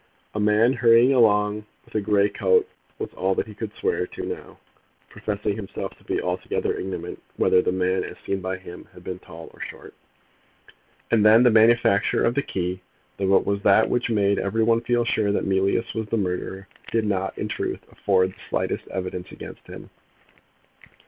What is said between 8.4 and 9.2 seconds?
by him, had been